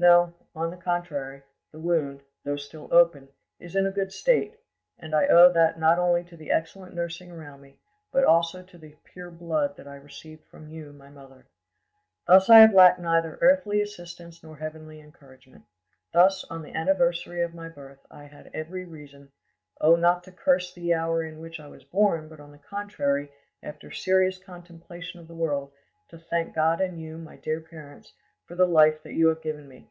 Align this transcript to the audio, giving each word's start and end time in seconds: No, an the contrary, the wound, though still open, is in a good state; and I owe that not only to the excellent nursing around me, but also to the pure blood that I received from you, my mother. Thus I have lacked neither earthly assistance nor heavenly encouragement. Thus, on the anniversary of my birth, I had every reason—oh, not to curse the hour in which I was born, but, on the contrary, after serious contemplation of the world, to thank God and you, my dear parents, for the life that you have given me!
No, 0.00 0.32
an 0.56 0.70
the 0.70 0.78
contrary, 0.78 1.42
the 1.72 1.78
wound, 1.78 2.22
though 2.42 2.56
still 2.56 2.88
open, 2.90 3.28
is 3.58 3.76
in 3.76 3.84
a 3.86 3.90
good 3.92 4.10
state; 4.14 4.56
and 4.98 5.14
I 5.14 5.26
owe 5.26 5.52
that 5.52 5.78
not 5.78 5.98
only 5.98 6.24
to 6.24 6.38
the 6.38 6.50
excellent 6.50 6.94
nursing 6.94 7.30
around 7.30 7.60
me, 7.60 7.76
but 8.10 8.24
also 8.24 8.62
to 8.62 8.78
the 8.78 8.96
pure 9.04 9.30
blood 9.30 9.76
that 9.76 9.86
I 9.86 9.96
received 9.96 10.46
from 10.46 10.70
you, 10.70 10.94
my 10.94 11.10
mother. 11.10 11.44
Thus 12.26 12.48
I 12.48 12.60
have 12.60 12.72
lacked 12.72 12.98
neither 12.98 13.36
earthly 13.42 13.82
assistance 13.82 14.42
nor 14.42 14.56
heavenly 14.56 15.00
encouragement. 15.02 15.64
Thus, 16.14 16.46
on 16.48 16.62
the 16.62 16.74
anniversary 16.74 17.42
of 17.42 17.52
my 17.52 17.68
birth, 17.68 18.00
I 18.10 18.24
had 18.24 18.50
every 18.54 18.86
reason—oh, 18.86 19.96
not 19.96 20.24
to 20.24 20.32
curse 20.32 20.72
the 20.72 20.94
hour 20.94 21.22
in 21.22 21.40
which 21.40 21.60
I 21.60 21.68
was 21.68 21.84
born, 21.84 22.26
but, 22.30 22.40
on 22.40 22.52
the 22.52 22.56
contrary, 22.58 23.28
after 23.62 23.90
serious 23.90 24.38
contemplation 24.42 25.20
of 25.20 25.28
the 25.28 25.34
world, 25.34 25.72
to 26.08 26.16
thank 26.16 26.54
God 26.54 26.80
and 26.80 26.98
you, 26.98 27.18
my 27.18 27.36
dear 27.36 27.60
parents, 27.60 28.14
for 28.46 28.56
the 28.56 28.66
life 28.66 29.04
that 29.04 29.12
you 29.14 29.28
have 29.28 29.40
given 29.42 29.68
me! 29.68 29.88